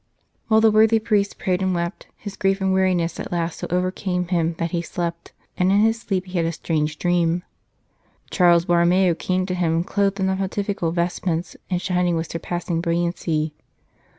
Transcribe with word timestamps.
While 0.47 0.61
the 0.61 0.71
worthy 0.71 0.97
priest 0.97 1.37
prayed 1.37 1.61
and 1.61 1.75
wept, 1.75 2.07
his 2.17 2.35
grief 2.35 2.59
and 2.59 2.73
weariness 2.73 3.19
at 3.19 3.31
last 3.31 3.59
so 3.59 3.67
overcame 3.69 4.29
him 4.29 4.55
that 4.57 4.71
he 4.71 4.81
slept, 4.81 5.31
and 5.59 5.71
in 5.71 5.81
his 5.81 6.01
sleep 6.01 6.25
he 6.25 6.39
had 6.39 6.47
a 6.47 6.51
strange 6.51 6.97
dream. 6.97 7.43
Charles 8.31 8.65
Borromeo 8.65 9.13
came 9.13 9.45
to 9.45 9.53
him, 9.53 9.83
clothed 9.83 10.19
in 10.19 10.25
the 10.25 10.37
pontifical 10.37 10.89
vestments 10.91 11.55
and 11.69 11.79
shining 11.79 12.15
with 12.15 12.31
surpassing 12.31 12.81
brilliancy. 12.81 13.53